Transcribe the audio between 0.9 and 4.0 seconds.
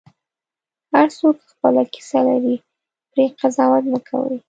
هر څوک خپله کیسه لري، پرې قضاوت مه